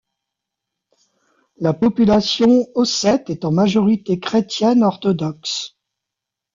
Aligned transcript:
La 1.57 1.73
population 1.75 2.65
ossète 2.73 3.29
est 3.29 3.45
en 3.45 3.51
majorité 3.51 4.19
chrétienne 4.19 4.81
orthodoxe. 4.83 5.77